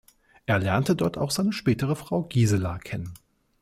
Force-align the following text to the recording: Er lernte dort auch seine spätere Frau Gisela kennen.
Er 0.47 0.57
lernte 0.57 0.95
dort 0.95 1.19
auch 1.19 1.29
seine 1.29 1.53
spätere 1.53 1.95
Frau 1.95 2.23
Gisela 2.23 2.79
kennen. 2.79 3.13